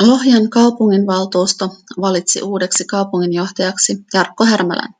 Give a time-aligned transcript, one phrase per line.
[0.00, 4.94] Lohjan kaupunginvaltuusto valitsi uudeksi kaupunginjohtajaksi Jarkko Härmälän.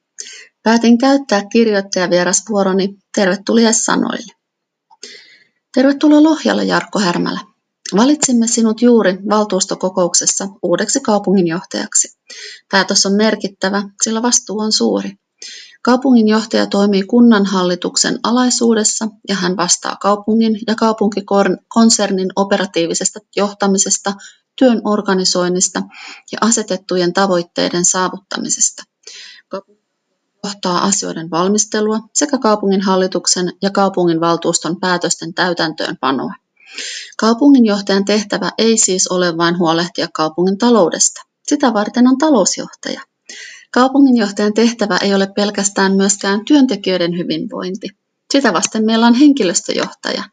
[0.63, 4.33] Päätin käyttää kirjoittajavierasvuoroni tervetuliaissanoille.
[5.75, 7.41] Tervetuloa Lohjalle, Jarkko Härmälä.
[7.97, 12.09] Valitsimme sinut juuri valtuustokokouksessa uudeksi kaupunginjohtajaksi.
[12.71, 15.11] Päätös on merkittävä, sillä vastuu on suuri.
[15.83, 24.15] Kaupunginjohtaja toimii kunnanhallituksen alaisuudessa ja hän vastaa kaupungin ja kaupunkikonsernin operatiivisesta johtamisesta,
[24.61, 25.83] työn organisoinnista
[26.33, 28.83] ja asetettujen tavoitteiden saavuttamisesta.
[29.49, 29.83] Kaupunki
[30.45, 36.33] johtaa asioiden valmistelua sekä kaupunginhallituksen ja kaupunginvaltuuston päätösten täytäntöönpanoa.
[37.17, 41.23] Kaupunginjohtajan tehtävä ei siis ole vain huolehtia kaupungin taloudesta.
[41.47, 43.01] Sitä varten on talousjohtaja.
[43.71, 47.89] Kaupunginjohtajan tehtävä ei ole pelkästään myöskään työntekijöiden hyvinvointi.
[48.33, 50.25] Sitä vasten meillä on henkilöstöjohtaja.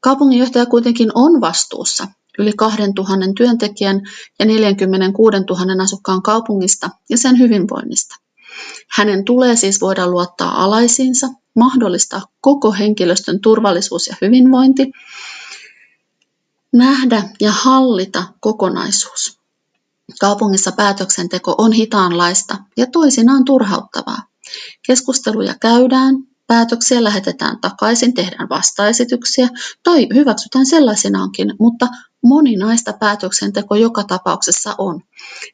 [0.00, 2.06] Kaupunginjohtaja kuitenkin on vastuussa
[2.38, 4.00] yli 2000 työntekijän
[4.38, 8.16] ja 46 000 asukkaan kaupungista ja sen hyvinvoinnista.
[8.90, 14.92] Hänen tulee siis voida luottaa alaisiinsa, mahdollistaa koko henkilöstön turvallisuus ja hyvinvointi,
[16.72, 19.38] nähdä ja hallita kokonaisuus.
[20.20, 24.18] Kaupungissa päätöksenteko on hitaanlaista ja toisinaan turhauttavaa.
[24.86, 26.14] Keskusteluja käydään,
[26.46, 29.48] päätöksiä lähetetään takaisin, tehdään vastaesityksiä
[29.82, 31.88] tai hyväksytään sellaisinaankin, mutta
[32.22, 35.00] moninaista päätöksenteko joka tapauksessa on.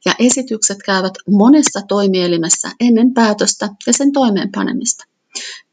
[0.04, 5.04] Ja esitykset käyvät monessa toimielimessä ennen päätöstä ja sen toimeenpanemista.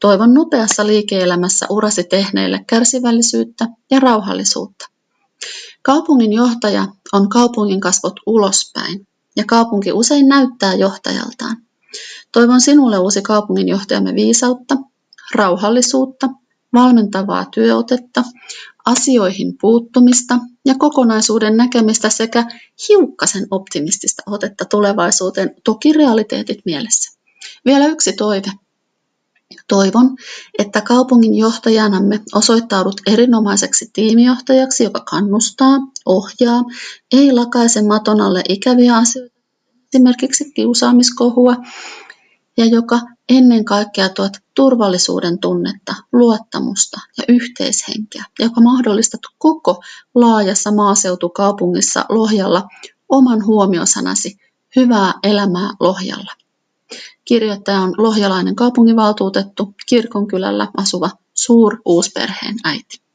[0.00, 4.86] Toivon nopeassa liike-elämässä urasi tehneille kärsivällisyyttä ja rauhallisuutta.
[5.82, 11.56] Kaupungin johtaja on kaupungin kasvot ulospäin, ja kaupunki usein näyttää johtajaltaan.
[12.32, 14.76] Toivon sinulle uusi kaupunginjohtajamme viisautta,
[15.34, 16.28] rauhallisuutta,
[16.72, 18.24] valmentavaa työotetta,
[18.86, 22.46] asioihin puuttumista ja kokonaisuuden näkemistä sekä
[22.88, 27.18] hiukkasen optimistista otetta tulevaisuuteen, toki realiteetit mielessä.
[27.64, 28.52] Vielä yksi toive.
[29.68, 30.16] Toivon,
[30.58, 36.62] että kaupungin johtajanamme osoittaudut erinomaiseksi tiimijohtajaksi, joka kannustaa, ohjaa,
[37.12, 39.36] ei lakaise maton alle ikäviä asioita,
[39.94, 41.56] esimerkiksi kiusaamiskohua,
[42.56, 49.82] ja joka ennen kaikkea tuot turvallisuuden tunnetta, luottamusta ja yhteishenkeä, joka mahdollistat koko
[50.14, 52.68] laajassa maaseutukaupungissa Lohjalla
[53.08, 54.36] oman huomiosanasi
[54.76, 56.32] hyvää elämää Lohjalla.
[57.24, 63.05] Kirjoittaja on lohjalainen kaupunginvaltuutettu kirkonkylällä asuva suur uusperheen äiti.